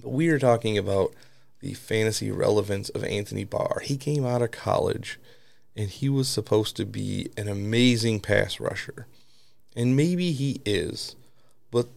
But 0.00 0.10
we 0.10 0.28
are 0.28 0.38
talking 0.38 0.78
about 0.78 1.12
the 1.60 1.74
fantasy 1.74 2.30
relevance 2.30 2.88
of 2.90 3.04
Anthony 3.04 3.44
Barr. 3.44 3.80
He 3.82 3.96
came 3.96 4.24
out 4.24 4.42
of 4.42 4.50
college 4.50 5.18
and 5.76 5.90
he 5.90 6.08
was 6.08 6.28
supposed 6.28 6.76
to 6.76 6.86
be 6.86 7.30
an 7.36 7.48
amazing 7.48 8.20
pass 8.20 8.58
rusher. 8.58 9.06
And 9.74 9.94
maybe 9.94 10.32
he 10.32 10.62
is, 10.64 11.16
but 11.70 11.88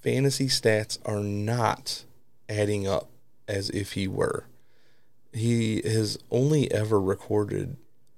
fantasy 0.00 0.46
stats 0.46 0.98
are 1.04 1.20
not 1.20 2.04
adding 2.48 2.86
up 2.86 3.10
as 3.46 3.68
if 3.70 3.92
he 3.92 4.08
were. 4.08 4.44
He 5.36 5.82
has 5.82 6.18
only 6.30 6.70
ever 6.72 7.00
recorded 7.00 7.76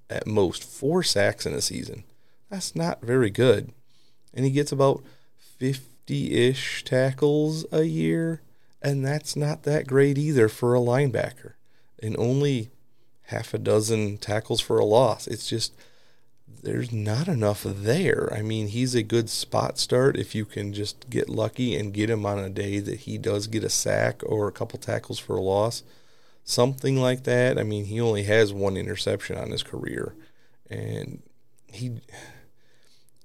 at 0.08 0.26
most 0.26 0.62
four 0.62 1.02
sacks 1.02 1.46
in 1.46 1.52
a 1.52 1.60
season. 1.60 2.04
That's 2.48 2.76
not 2.76 3.02
very 3.02 3.30
good. 3.30 3.72
And 4.32 4.44
he 4.44 4.50
gets 4.50 4.72
about 4.72 5.02
50 5.58 6.32
ish 6.32 6.84
tackles 6.84 7.66
a 7.72 7.82
year, 7.82 8.42
and 8.80 9.04
that's 9.04 9.34
not 9.34 9.64
that 9.64 9.86
great 9.86 10.16
either 10.16 10.48
for 10.48 10.74
a 10.74 10.80
linebacker. 10.80 11.54
And 12.00 12.16
only 12.16 12.70
half 13.24 13.52
a 13.52 13.58
dozen 13.58 14.18
tackles 14.18 14.60
for 14.60 14.78
a 14.78 14.84
loss. 14.84 15.26
It's 15.26 15.48
just 15.48 15.74
there's 16.62 16.92
not 16.92 17.28
enough 17.28 17.64
there. 17.64 18.32
I 18.32 18.42
mean, 18.42 18.68
he's 18.68 18.94
a 18.94 19.02
good 19.02 19.28
spot 19.28 19.78
start 19.78 20.16
if 20.16 20.34
you 20.34 20.44
can 20.44 20.72
just 20.72 21.10
get 21.10 21.28
lucky 21.28 21.76
and 21.76 21.92
get 21.92 22.10
him 22.10 22.24
on 22.24 22.38
a 22.38 22.48
day 22.48 22.78
that 22.78 23.00
he 23.00 23.18
does 23.18 23.46
get 23.46 23.64
a 23.64 23.68
sack 23.68 24.22
or 24.24 24.48
a 24.48 24.52
couple 24.52 24.78
tackles 24.78 25.18
for 25.18 25.36
a 25.36 25.42
loss. 25.42 25.82
Something 26.48 26.96
like 26.96 27.24
that. 27.24 27.58
I 27.58 27.62
mean, 27.62 27.84
he 27.84 28.00
only 28.00 28.22
has 28.22 28.54
one 28.54 28.78
interception 28.78 29.36
on 29.36 29.50
his 29.50 29.62
career. 29.62 30.14
And 30.70 31.22
he 31.70 32.00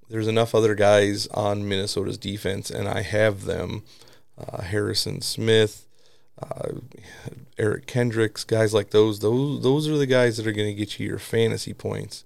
there's 0.09 0.27
enough 0.27 0.53
other 0.53 0.75
guys 0.75 1.27
on 1.27 1.65
Minnesota's 1.65 2.17
defense, 2.17 2.69
and 2.69 2.85
I 2.85 3.01
have 3.01 3.45
them. 3.45 3.83
Uh, 4.37 4.63
Harrison 4.63 5.21
Smith, 5.21 5.87
uh, 6.41 6.79
Eric 7.57 7.87
Kendricks, 7.87 8.43
guys 8.43 8.73
like 8.73 8.89
those. 8.89 9.19
Those 9.19 9.63
those 9.63 9.87
are 9.87 9.97
the 9.97 10.05
guys 10.05 10.35
that 10.35 10.45
are 10.45 10.51
going 10.51 10.67
to 10.67 10.73
get 10.73 10.99
you 10.99 11.07
your 11.07 11.17
fantasy 11.17 11.73
points. 11.73 12.25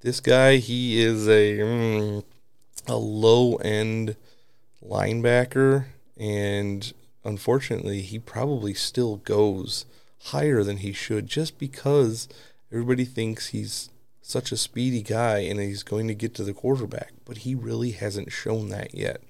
This 0.00 0.20
guy, 0.20 0.56
he 0.56 1.02
is 1.02 1.28
a 1.28 1.58
mm, 1.58 2.24
a 2.86 2.96
low 2.96 3.56
end 3.56 4.16
linebacker, 4.82 5.84
and 6.16 6.94
unfortunately, 7.26 8.02
he 8.02 8.18
probably 8.18 8.72
still 8.72 9.16
goes 9.16 9.84
higher 10.26 10.62
than 10.62 10.78
he 10.78 10.92
should, 10.92 11.26
just 11.26 11.58
because 11.58 12.28
everybody 12.72 13.04
thinks 13.04 13.48
he's 13.48 13.90
such 14.22 14.52
a 14.52 14.56
speedy 14.56 15.02
guy 15.02 15.38
and 15.38 15.60
he's 15.60 15.82
going 15.82 16.08
to 16.08 16.14
get 16.14 16.34
to 16.34 16.44
the 16.44 16.54
quarterback, 16.54 17.12
but 17.24 17.38
he 17.38 17.54
really 17.54 17.90
hasn't 17.92 18.32
shown 18.32 18.68
that 18.68 18.94
yet. 18.94 19.20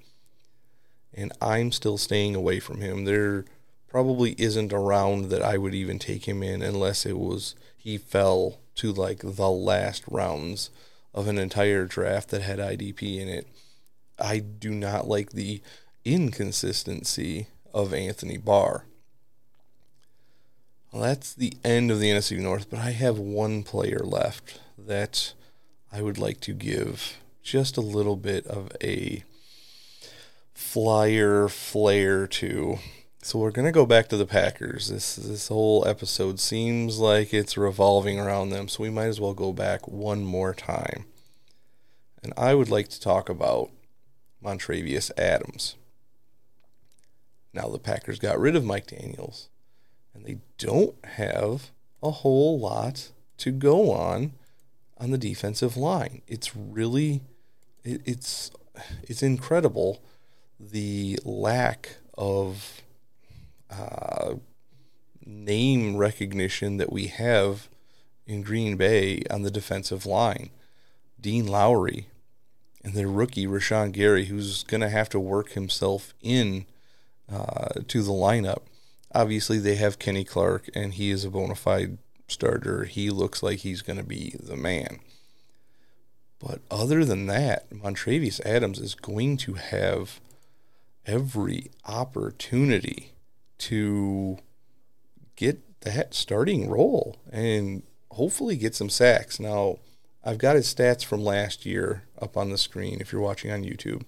And 1.13 1.31
I'm 1.41 1.71
still 1.71 1.97
staying 1.97 2.35
away 2.35 2.59
from 2.59 2.81
him. 2.81 3.05
There 3.05 3.45
probably 3.87 4.35
isn't 4.37 4.71
a 4.71 4.79
round 4.79 5.25
that 5.25 5.41
I 5.41 5.57
would 5.57 5.73
even 5.73 5.97
take 5.97 6.27
him 6.27 6.43
in 6.43 6.61
unless 6.61 7.05
it 7.05 7.17
was 7.17 7.55
he 7.75 7.97
fell 7.97 8.59
to 8.75 8.91
like 8.91 9.19
the 9.23 9.49
last 9.49 10.03
rounds 10.07 10.69
of 11.13 11.27
an 11.27 11.39
entire 11.39 11.85
draft 11.85 12.29
that 12.29 12.41
had 12.43 12.59
IDP 12.59 13.19
in 13.19 13.27
it. 13.27 13.47
I 14.19 14.39
do 14.39 14.71
not 14.71 15.07
like 15.07 15.31
the 15.31 15.61
inconsistency 16.05 17.47
of 17.77 17.93
Anthony 17.93 18.37
Barr. 18.37 18.85
Well, 20.91 21.03
that's 21.03 21.31
the 21.33 21.53
end 21.63 21.91
of 21.91 21.99
the 21.99 22.09
NFC 22.09 22.39
North, 22.39 22.71
but 22.71 22.79
I 22.79 22.89
have 22.89 23.19
one 23.19 23.61
player 23.61 23.99
left 23.99 24.59
that 24.79 25.33
I 25.91 26.01
would 26.01 26.17
like 26.17 26.39
to 26.41 26.53
give 26.53 27.17
just 27.43 27.77
a 27.77 27.81
little 27.81 28.15
bit 28.15 28.47
of 28.47 28.71
a 28.81 29.23
flyer 30.55 31.47
flair 31.47 32.25
to. 32.25 32.79
So 33.21 33.37
we're 33.37 33.51
gonna 33.51 33.71
go 33.71 33.85
back 33.85 34.07
to 34.09 34.17
the 34.17 34.25
Packers. 34.25 34.87
This 34.87 35.15
this 35.15 35.49
whole 35.49 35.87
episode 35.87 36.39
seems 36.39 36.97
like 36.97 37.31
it's 37.31 37.57
revolving 37.57 38.19
around 38.19 38.49
them, 38.49 38.67
so 38.67 38.81
we 38.81 38.89
might 38.89 39.05
as 39.05 39.21
well 39.21 39.35
go 39.35 39.53
back 39.53 39.87
one 39.87 40.23
more 40.23 40.55
time. 40.55 41.05
And 42.23 42.33
I 42.35 42.55
would 42.55 42.69
like 42.71 42.87
to 42.89 42.99
talk 42.99 43.29
about 43.29 43.69
Montravius 44.43 45.11
Adams. 45.15 45.75
Now 47.57 47.69
the 47.69 47.79
Packers 47.79 48.19
got 48.19 48.39
rid 48.39 48.55
of 48.55 48.63
Mike 48.63 48.85
Daniels, 48.85 49.49
and 50.13 50.23
they 50.23 50.37
don't 50.59 50.93
have 51.03 51.71
a 52.03 52.11
whole 52.11 52.59
lot 52.59 53.09
to 53.37 53.51
go 53.51 53.91
on 53.91 54.33
on 54.99 55.09
the 55.09 55.17
defensive 55.17 55.75
line. 55.75 56.21
It's 56.27 56.55
really 56.55 57.21
it, 57.83 58.01
it's 58.05 58.51
it's 59.01 59.23
incredible 59.23 60.03
the 60.59 61.17
lack 61.25 61.97
of 62.15 62.83
uh, 63.71 64.35
name 65.25 65.97
recognition 65.97 66.77
that 66.77 66.91
we 66.93 67.07
have 67.07 67.69
in 68.27 68.43
Green 68.43 68.77
Bay 68.77 69.23
on 69.31 69.41
the 69.41 69.51
defensive 69.51 70.05
line. 70.05 70.51
Dean 71.19 71.47
Lowry 71.47 72.07
and 72.83 72.93
their 72.93 73.07
rookie 73.07 73.47
Rashan 73.47 73.93
Gary, 73.93 74.25
who's 74.25 74.61
going 74.61 74.81
to 74.81 74.89
have 74.89 75.09
to 75.09 75.19
work 75.19 75.53
himself 75.53 76.13
in 76.21 76.67
uh, 77.31 77.81
to 77.87 78.01
the 78.01 78.11
lineup. 78.11 78.63
Obviously, 79.13 79.57
they 79.57 79.75
have 79.75 79.99
Kenny 79.99 80.23
Clark, 80.23 80.69
and 80.75 80.93
he 80.93 81.11
is 81.11 81.23
a 81.23 81.29
bona 81.29 81.55
fide 81.55 81.97
starter, 82.27 82.85
he 82.85 83.09
looks 83.09 83.41
like 83.41 83.59
he's 83.59 83.81
going 83.81 83.97
to 83.97 84.03
be 84.03 84.35
the 84.39 84.57
man. 84.57 84.99
But 86.39 86.61
other 86.69 87.03
than 87.03 87.25
that, 87.27 87.69
Montravius 87.71 88.45
Adams 88.45 88.79
is 88.79 88.95
going 88.95 89.37
to 89.37 89.53
have 89.53 90.19
every 91.05 91.71
opportunity 91.85 93.13
to 93.59 94.37
get 95.35 95.81
that 95.81 96.13
starting 96.13 96.69
role 96.69 97.15
and 97.31 97.83
hopefully 98.11 98.55
get 98.55 98.75
some 98.75 98.89
sacks. 98.89 99.39
Now, 99.39 99.77
I've 100.23 100.37
got 100.37 100.55
his 100.55 100.73
stats 100.73 101.03
from 101.03 101.23
last 101.23 101.65
year 101.65 102.03
up 102.21 102.35
on 102.35 102.49
the 102.49 102.57
screen 102.57 102.99
if 102.99 103.11
you're 103.11 103.21
watching 103.21 103.51
on 103.51 103.63
YouTube. 103.63 104.03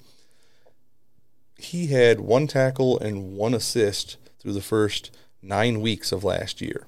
He 1.59 1.87
had 1.87 2.21
one 2.21 2.47
tackle 2.47 2.97
and 2.99 3.35
one 3.35 3.53
assist 3.53 4.17
through 4.39 4.53
the 4.53 4.61
first 4.61 5.11
nine 5.41 5.81
weeks 5.81 6.11
of 6.11 6.23
last 6.23 6.61
year. 6.61 6.87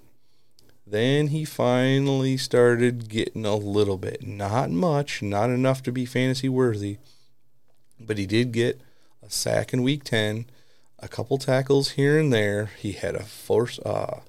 Then 0.88 1.28
he 1.28 1.46
finally 1.46 2.38
started 2.38 3.10
getting 3.10 3.46
a 3.46 3.56
little 3.56 3.98
bit. 3.98 4.26
Not 4.26 4.72
much, 4.72 5.22
not 5.22 5.50
enough 5.50 5.84
to 5.84 5.92
be 5.92 6.06
fantasy 6.06 6.50
worthy, 6.50 6.98
but 8.00 8.18
he 8.18 8.26
did 8.26 8.52
get 8.52 8.82
a 9.22 9.30
sack 9.30 9.74
in 9.74 9.84
week 9.84 10.04
10, 10.04 10.46
a 11.00 11.08
couple 11.08 11.38
tackles 11.38 11.92
here 11.92 12.18
and 12.18 12.32
there. 12.32 12.72
He 12.78 12.94
had 12.94 13.16
a 13.16 13.24
force 13.24 13.80
uh, 13.80 14.22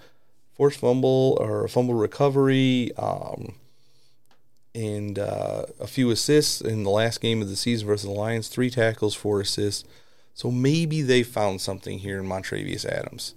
force 0.55 0.77
fumble 0.77 1.37
or 1.41 1.65
a 1.65 1.69
fumble 1.69 1.95
recovery, 1.95 2.93
um, 2.97 3.55
and 4.75 5.19
uh, 5.19 5.67
a 5.81 5.87
few 5.87 6.11
assists 6.11 6.61
in 6.61 6.83
the 6.83 6.91
last 6.91 7.21
game 7.21 7.43
of 7.43 7.49
the 7.49 7.57
season 7.57 7.87
versus 7.87 8.07
the 8.07 8.13
Lions. 8.13 8.49
Three 8.49 8.71
tackles, 8.71 9.15
four 9.15 9.41
assists. 9.41 9.85
So 10.35 10.51
maybe 10.51 11.03
they 11.03 11.23
found 11.23 11.61
something 11.61 11.99
here 11.99 12.19
in 12.19 12.27
Montravius 12.27 12.85
Adams 12.85 13.35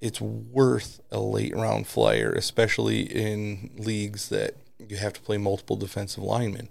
it's 0.00 0.20
worth 0.20 1.00
a 1.10 1.20
late 1.20 1.54
round 1.54 1.86
flyer, 1.86 2.32
especially 2.32 3.02
in 3.02 3.70
leagues 3.76 4.28
that 4.28 4.54
you 4.78 4.96
have 4.96 5.14
to 5.14 5.20
play 5.20 5.38
multiple 5.38 5.76
defensive 5.76 6.22
linemen. 6.22 6.68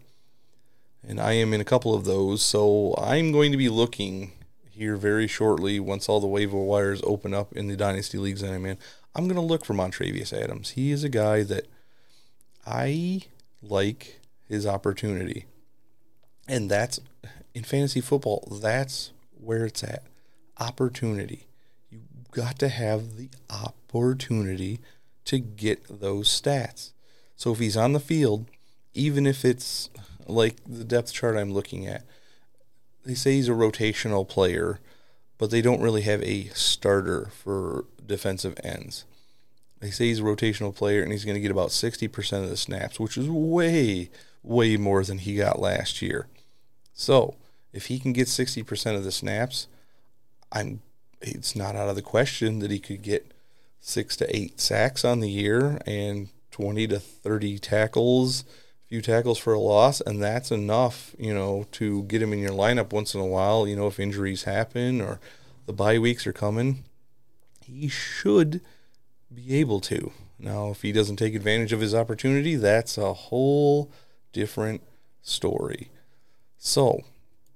And 1.07 1.19
I 1.19 1.33
am 1.33 1.53
in 1.53 1.61
a 1.61 1.65
couple 1.65 1.93
of 1.93 2.05
those, 2.05 2.41
so 2.41 2.95
I'm 2.97 3.31
going 3.31 3.51
to 3.51 3.57
be 3.57 3.69
looking 3.69 4.31
here 4.69 4.95
very 4.95 5.27
shortly 5.27 5.79
once 5.79 6.09
all 6.09 6.19
the 6.19 6.27
waiver 6.27 6.57
wires 6.57 7.01
open 7.03 7.33
up 7.33 7.53
in 7.53 7.67
the 7.67 7.77
dynasty 7.77 8.17
leagues 8.17 8.41
that 8.41 8.51
I'm 8.51 8.65
in. 8.65 8.77
I'm 9.15 9.25
going 9.25 9.35
to 9.35 9.41
look 9.41 9.65
for 9.65 9.73
Montravius 9.73 10.33
Adams. 10.33 10.71
He 10.71 10.91
is 10.91 11.03
a 11.03 11.09
guy 11.09 11.43
that 11.43 11.67
I 12.65 13.21
like 13.61 14.19
his 14.47 14.65
opportunity. 14.65 15.45
And 16.47 16.69
that's 16.69 16.99
in 17.55 17.63
fantasy 17.63 18.01
football, 18.01 18.47
that's 18.61 19.13
where 19.39 19.65
it's 19.65 19.83
at. 19.83 20.03
Opportunity 20.59 21.47
You 21.89 22.01
got 22.31 22.59
to 22.59 22.69
have 22.69 23.15
the 23.15 23.29
opportunity 23.49 24.81
to 25.23 25.39
get 25.39 26.01
those 26.01 26.29
stats. 26.29 26.91
So 27.37 27.53
if 27.53 27.59
he's 27.59 27.77
on 27.77 27.93
the 27.93 27.99
field, 27.99 28.45
even 28.93 29.25
if 29.25 29.43
it's 29.43 29.89
like 30.27 30.57
the 30.67 30.83
depth 30.83 31.13
chart 31.13 31.37
I'm 31.37 31.53
looking 31.53 31.87
at, 31.87 32.03
they 33.05 33.15
say 33.15 33.33
he's 33.33 33.49
a 33.49 33.53
rotational 33.53 34.27
player, 34.27 34.79
but 35.37 35.49
they 35.49 35.61
don't 35.61 35.81
really 35.81 36.01
have 36.01 36.21
a 36.23 36.45
starter 36.49 37.29
for 37.43 37.85
defensive 38.05 38.59
ends. 38.63 39.05
They 39.79 39.91
say 39.91 40.07
he's 40.07 40.19
a 40.19 40.23
rotational 40.23 40.75
player 40.75 41.03
and 41.03 41.11
he's 41.11 41.25
going 41.25 41.35
to 41.35 41.41
get 41.41 41.51
about 41.51 41.69
60% 41.69 42.43
of 42.43 42.49
the 42.49 42.57
snaps, 42.57 42.99
which 42.99 43.17
is 43.17 43.29
way, 43.29 44.09
way 44.43 44.77
more 44.77 45.03
than 45.03 45.19
he 45.19 45.35
got 45.35 45.59
last 45.59 46.01
year. 46.01 46.27
So 46.93 47.35
if 47.75 47.87
he 47.87 47.99
can 47.99 48.13
get 48.13 48.27
60% 48.27 48.95
of 48.95 49.03
the 49.03 49.11
snaps, 49.11 49.67
I'm 50.51 50.81
it's 51.21 51.55
not 51.55 51.75
out 51.75 51.89
of 51.89 51.95
the 51.95 52.01
question 52.01 52.59
that 52.59 52.71
he 52.71 52.79
could 52.79 53.01
get 53.01 53.31
six 53.79 54.15
to 54.17 54.35
eight 54.35 54.59
sacks 54.59 55.03
on 55.03 55.19
the 55.19 55.29
year 55.29 55.81
and 55.85 56.29
20 56.51 56.87
to 56.87 56.99
30 56.99 57.57
tackles, 57.59 58.41
a 58.41 58.87
few 58.87 59.01
tackles 59.01 59.39
for 59.39 59.53
a 59.53 59.59
loss, 59.59 60.01
and 60.01 60.21
that's 60.21 60.51
enough, 60.51 61.15
you 61.17 61.33
know, 61.33 61.65
to 61.71 62.03
get 62.03 62.21
him 62.21 62.31
in 62.31 62.39
your 62.39 62.51
lineup 62.51 62.93
once 62.93 63.13
in 63.13 63.21
a 63.21 63.25
while, 63.25 63.67
you 63.67 63.75
know, 63.75 63.87
if 63.87 63.99
injuries 63.99 64.43
happen 64.43 65.01
or 65.01 65.19
the 65.65 65.73
bye 65.73 65.99
weeks 65.99 66.27
are 66.27 66.33
coming. 66.33 66.83
He 67.61 67.87
should 67.87 68.61
be 69.33 69.55
able 69.55 69.81
to. 69.81 70.11
Now, 70.37 70.69
if 70.69 70.81
he 70.81 70.91
doesn't 70.91 71.17
take 71.17 71.33
advantage 71.33 71.73
of 71.73 71.81
his 71.81 71.95
opportunity, 71.95 72.55
that's 72.55 72.97
a 72.97 73.13
whole 73.13 73.91
different 74.31 74.83
story. 75.23 75.89
So, 76.57 77.03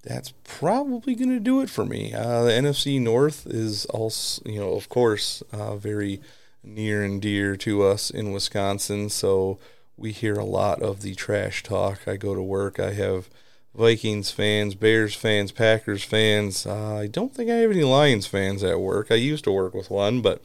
that's 0.03 0.33
probably 0.43 1.15
going 1.15 1.29
to 1.29 1.39
do 1.39 1.61
it 1.61 1.69
for 1.69 1.85
me. 1.85 2.13
Uh, 2.13 2.43
the 2.43 2.51
NFC 2.51 2.99
North 3.01 3.45
is 3.45 3.85
also, 3.87 4.41
you 4.45 4.59
know, 4.59 4.73
of 4.73 4.89
course, 4.89 5.43
uh, 5.51 5.75
very 5.75 6.21
near 6.63 7.03
and 7.03 7.21
dear 7.21 7.55
to 7.57 7.83
us 7.83 8.09
in 8.09 8.31
Wisconsin. 8.31 9.09
So 9.09 9.59
we 9.97 10.11
hear 10.11 10.35
a 10.35 10.45
lot 10.45 10.81
of 10.81 11.01
the 11.01 11.15
trash 11.15 11.63
talk. 11.63 12.07
I 12.07 12.15
go 12.15 12.33
to 12.33 12.41
work, 12.41 12.79
I 12.79 12.93
have 12.93 13.29
Vikings 13.75 14.31
fans, 14.31 14.75
Bears 14.75 15.15
fans, 15.15 15.51
Packers 15.51 16.03
fans. 16.03 16.65
Uh, 16.65 16.95
I 16.95 17.07
don't 17.07 17.33
think 17.33 17.49
I 17.49 17.55
have 17.55 17.71
any 17.71 17.83
Lions 17.83 18.25
fans 18.25 18.63
at 18.63 18.79
work. 18.79 19.11
I 19.11 19.15
used 19.15 19.43
to 19.43 19.51
work 19.51 19.73
with 19.73 19.89
one, 19.89 20.21
but 20.21 20.41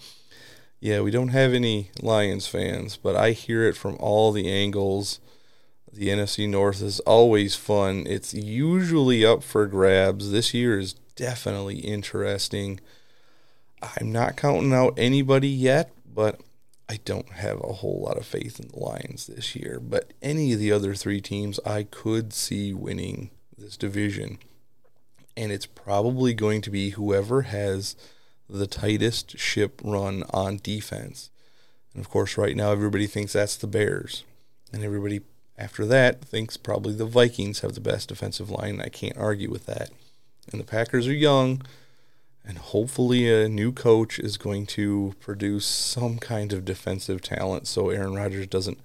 yeah, 0.80 1.00
we 1.00 1.10
don't 1.10 1.28
have 1.28 1.54
any 1.54 1.90
Lions 2.02 2.46
fans. 2.46 2.96
But 2.96 3.16
I 3.16 3.30
hear 3.30 3.64
it 3.64 3.76
from 3.76 3.96
all 3.98 4.32
the 4.32 4.50
angles 4.50 5.20
the 5.94 6.08
NFC 6.08 6.48
North 6.48 6.82
is 6.82 6.98
always 7.00 7.54
fun. 7.54 8.04
It's 8.06 8.34
usually 8.34 9.24
up 9.24 9.44
for 9.44 9.66
grabs. 9.66 10.32
This 10.32 10.52
year 10.52 10.78
is 10.78 10.94
definitely 11.14 11.78
interesting. 11.78 12.80
I'm 13.80 14.10
not 14.10 14.36
counting 14.36 14.72
out 14.72 14.94
anybody 14.96 15.48
yet, 15.48 15.92
but 16.12 16.40
I 16.88 16.98
don't 17.04 17.30
have 17.30 17.60
a 17.62 17.74
whole 17.74 18.00
lot 18.00 18.16
of 18.16 18.26
faith 18.26 18.58
in 18.58 18.68
the 18.68 18.78
Lions 18.78 19.26
this 19.26 19.54
year. 19.54 19.78
But 19.80 20.12
any 20.20 20.52
of 20.52 20.58
the 20.58 20.72
other 20.72 20.94
three 20.94 21.20
teams, 21.20 21.60
I 21.64 21.84
could 21.84 22.32
see 22.32 22.72
winning 22.72 23.30
this 23.56 23.76
division. 23.76 24.38
And 25.36 25.52
it's 25.52 25.66
probably 25.66 26.34
going 26.34 26.60
to 26.62 26.70
be 26.70 26.90
whoever 26.90 27.42
has 27.42 27.94
the 28.48 28.66
tightest 28.66 29.38
ship 29.38 29.80
run 29.84 30.24
on 30.30 30.58
defense. 30.62 31.30
And 31.94 32.04
of 32.04 32.10
course, 32.10 32.36
right 32.36 32.56
now, 32.56 32.72
everybody 32.72 33.06
thinks 33.06 33.32
that's 33.34 33.56
the 33.56 33.66
Bears. 33.66 34.24
And 34.72 34.82
everybody 34.82 35.20
after 35.56 35.86
that, 35.86 36.24
thinks 36.24 36.56
probably 36.56 36.94
the 36.94 37.06
Vikings 37.06 37.60
have 37.60 37.74
the 37.74 37.80
best 37.80 38.08
defensive 38.08 38.50
line. 38.50 38.80
I 38.80 38.88
can't 38.88 39.16
argue 39.16 39.50
with 39.50 39.66
that. 39.66 39.90
And 40.50 40.60
the 40.60 40.64
Packers 40.64 41.06
are 41.06 41.12
young, 41.12 41.62
and 42.44 42.58
hopefully 42.58 43.32
a 43.32 43.48
new 43.48 43.72
coach 43.72 44.18
is 44.18 44.36
going 44.36 44.66
to 44.66 45.14
produce 45.20 45.64
some 45.64 46.18
kind 46.18 46.52
of 46.52 46.64
defensive 46.64 47.22
talent 47.22 47.66
so 47.66 47.90
Aaron 47.90 48.14
Rodgers 48.14 48.46
doesn't 48.46 48.78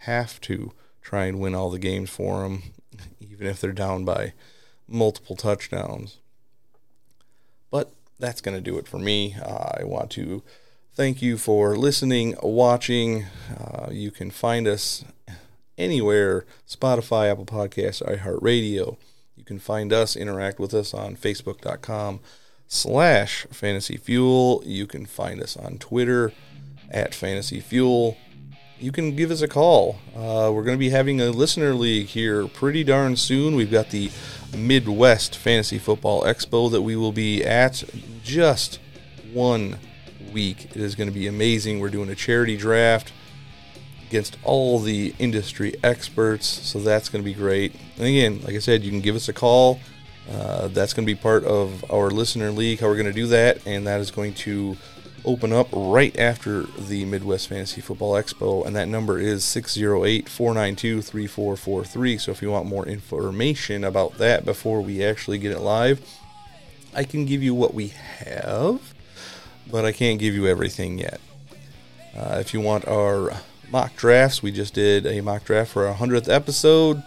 have 0.00 0.40
to 0.42 0.72
try 1.02 1.26
and 1.26 1.38
win 1.38 1.54
all 1.54 1.70
the 1.70 1.78
games 1.78 2.10
for 2.10 2.42
them, 2.42 2.62
even 3.20 3.46
if 3.46 3.60
they're 3.60 3.72
down 3.72 4.04
by 4.04 4.32
multiple 4.88 5.36
touchdowns. 5.36 6.18
But 7.70 7.92
that's 8.18 8.40
going 8.40 8.56
to 8.56 8.62
do 8.62 8.78
it 8.78 8.88
for 8.88 8.98
me. 8.98 9.36
Uh, 9.40 9.78
I 9.80 9.84
want 9.84 10.10
to 10.12 10.42
thank 10.94 11.20
you 11.20 11.36
for 11.36 11.76
listening, 11.76 12.34
watching. 12.42 13.26
Uh, 13.58 13.88
you 13.90 14.10
can 14.10 14.30
find 14.30 14.66
us 14.66 15.04
anywhere 15.78 16.44
Spotify, 16.68 17.30
Apple 17.30 17.46
Podcasts, 17.46 18.02
iHeartRadio. 18.02 18.96
You 19.36 19.44
can 19.44 19.58
find 19.58 19.92
us, 19.92 20.16
interact 20.16 20.58
with 20.58 20.74
us 20.74 20.94
on 20.94 21.16
Facebook.com 21.16 22.20
slash 22.66 23.46
Fantasy 23.50 23.96
Fuel. 23.96 24.62
You 24.64 24.86
can 24.86 25.06
find 25.06 25.42
us 25.42 25.56
on 25.56 25.78
Twitter 25.78 26.32
at 26.90 27.14
Fantasy 27.14 27.60
Fuel. 27.60 28.16
You 28.78 28.92
can 28.92 29.14
give 29.16 29.30
us 29.30 29.42
a 29.42 29.48
call. 29.48 29.98
Uh, 30.14 30.50
we're 30.52 30.64
going 30.64 30.76
to 30.76 30.80
be 30.80 30.90
having 30.90 31.20
a 31.20 31.30
listener 31.30 31.74
league 31.74 32.06
here 32.08 32.46
pretty 32.46 32.84
darn 32.84 33.16
soon. 33.16 33.54
We've 33.54 33.70
got 33.70 33.90
the 33.90 34.10
Midwest 34.56 35.36
Fantasy 35.36 35.78
Football 35.78 36.22
Expo 36.22 36.70
that 36.70 36.82
we 36.82 36.96
will 36.96 37.12
be 37.12 37.44
at 37.44 37.84
just 38.22 38.78
one 39.32 39.78
week. 40.32 40.66
It 40.66 40.76
is 40.76 40.94
going 40.94 41.08
to 41.08 41.14
be 41.14 41.26
amazing. 41.26 41.80
We're 41.80 41.88
doing 41.88 42.08
a 42.08 42.14
charity 42.14 42.56
draft 42.56 43.12
against 44.14 44.38
all 44.44 44.78
the 44.78 45.12
industry 45.18 45.74
experts. 45.82 46.46
So 46.46 46.78
that's 46.78 47.08
going 47.08 47.24
to 47.24 47.28
be 47.28 47.34
great. 47.34 47.74
And 47.96 48.06
again, 48.06 48.40
like 48.42 48.54
I 48.54 48.60
said, 48.60 48.84
you 48.84 48.90
can 48.92 49.00
give 49.00 49.16
us 49.16 49.28
a 49.28 49.32
call. 49.32 49.80
Uh, 50.30 50.68
that's 50.68 50.94
going 50.94 51.04
to 51.04 51.12
be 51.12 51.20
part 51.20 51.42
of 51.42 51.84
our 51.90 52.10
listener 52.10 52.52
league, 52.52 52.78
how 52.78 52.86
we're 52.86 52.94
going 52.94 53.06
to 53.06 53.12
do 53.12 53.26
that. 53.26 53.66
And 53.66 53.88
that 53.88 54.00
is 54.00 54.12
going 54.12 54.34
to 54.34 54.76
open 55.24 55.52
up 55.52 55.66
right 55.72 56.16
after 56.16 56.62
the 56.62 57.04
Midwest 57.06 57.48
Fantasy 57.48 57.80
Football 57.80 58.12
Expo. 58.12 58.64
And 58.64 58.76
that 58.76 58.86
number 58.86 59.18
is 59.18 59.42
608 59.42 60.28
492 60.28 61.02
3443. 61.02 62.18
So 62.18 62.30
if 62.30 62.40
you 62.40 62.52
want 62.52 62.66
more 62.66 62.86
information 62.86 63.82
about 63.82 64.18
that 64.18 64.44
before 64.44 64.80
we 64.80 65.04
actually 65.04 65.38
get 65.38 65.50
it 65.50 65.58
live, 65.58 66.00
I 66.94 67.02
can 67.02 67.26
give 67.26 67.42
you 67.42 67.52
what 67.52 67.74
we 67.74 67.88
have, 67.88 68.94
but 69.68 69.84
I 69.84 69.90
can't 69.90 70.20
give 70.20 70.34
you 70.34 70.46
everything 70.46 71.00
yet. 71.00 71.20
Uh, 72.16 72.36
if 72.38 72.54
you 72.54 72.60
want 72.60 72.86
our 72.86 73.32
mock 73.74 73.94
drafts. 73.96 74.40
We 74.40 74.52
just 74.52 74.72
did 74.72 75.04
a 75.04 75.20
mock 75.20 75.42
draft 75.42 75.72
for 75.72 75.88
our 75.88 75.96
100th 75.96 76.32
episode. 76.32 77.02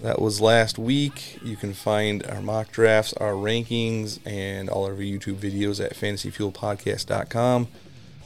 That 0.00 0.18
was 0.18 0.40
last 0.40 0.78
week. 0.78 1.38
You 1.44 1.56
can 1.56 1.74
find 1.74 2.24
our 2.24 2.40
mock 2.40 2.72
drafts, 2.72 3.12
our 3.12 3.32
rankings, 3.32 4.18
and 4.24 4.70
all 4.70 4.86
of 4.86 4.92
our 4.92 5.02
YouTube 5.02 5.34
videos 5.34 5.84
at 5.84 5.94
fantasyfuelpodcast.com. 5.94 7.68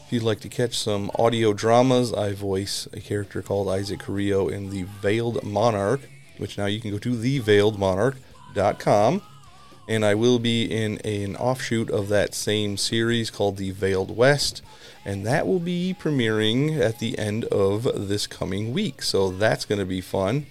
If 0.07 0.13
you'd 0.13 0.23
like 0.23 0.39
to 0.39 0.49
catch 0.49 0.79
some 0.79 1.11
audio 1.19 1.53
dramas, 1.53 2.13
I 2.13 2.33
voice 2.33 2.87
a 2.93 3.01
character 3.01 3.43
called 3.43 3.69
Isaac 3.69 3.99
Carrillo 3.99 4.47
in 4.47 4.71
The 4.71 4.85
Veiled 4.85 5.43
Monarch, 5.43 6.03
which 6.39 6.57
now 6.57 6.67
you 6.67 6.81
can 6.81 6.93
go 6.93 6.99
to 6.99 7.11
theveiledmonarch.com. 7.11 9.23
And 9.91 10.07
I 10.07 10.15
will 10.15 10.39
be 10.39 10.65
in 10.65 10.99
an 10.99 11.37
offshoot 11.37 11.91
of 11.91 12.09
that 12.09 12.35
same 12.35 12.79
series 12.79 13.31
called 13.31 13.59
The 13.59 13.73
Veiled 13.73 14.17
West 14.17 14.63
and 15.05 15.27
that 15.27 15.47
will 15.47 15.61
be 15.61 15.95
premiering 15.99 16.79
at 16.79 16.99
the 16.99 17.19
end 17.19 17.45
of 17.47 17.85
this 18.09 18.27
coming 18.27 18.73
week. 18.73 19.03
So 19.03 19.31
that's 19.31 19.65
going 19.65 19.79
to 19.79 19.87
be 19.87 20.01
fun. 20.01 20.47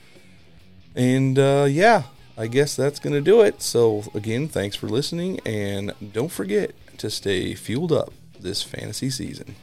And 0.95 1.37
uh, 1.37 1.67
yeah, 1.69 2.03
I 2.37 2.47
guess 2.47 2.75
that's 2.75 2.99
going 2.99 3.13
to 3.13 3.21
do 3.21 3.41
it. 3.41 3.61
So 3.61 4.03
again, 4.13 4.47
thanks 4.47 4.75
for 4.75 4.87
listening, 4.87 5.39
and 5.45 5.93
don't 6.13 6.31
forget 6.31 6.71
to 6.97 7.09
stay 7.09 7.53
fueled 7.53 7.91
up 7.91 8.11
this 8.39 8.63
fantasy 8.63 9.09
season. 9.09 9.55